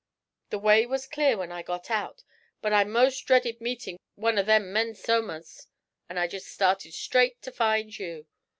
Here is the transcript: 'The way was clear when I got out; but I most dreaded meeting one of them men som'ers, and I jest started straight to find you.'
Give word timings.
'The 0.49 0.57
way 0.57 0.83
was 0.87 1.05
clear 1.05 1.37
when 1.37 1.51
I 1.51 1.61
got 1.61 1.91
out; 1.91 2.23
but 2.59 2.73
I 2.73 2.83
most 2.83 3.19
dreaded 3.27 3.61
meeting 3.61 3.99
one 4.15 4.39
of 4.39 4.47
them 4.47 4.73
men 4.73 4.95
som'ers, 4.95 5.67
and 6.09 6.17
I 6.17 6.25
jest 6.25 6.47
started 6.47 6.95
straight 6.95 7.39
to 7.43 7.51
find 7.51 7.95
you.' 7.99 8.25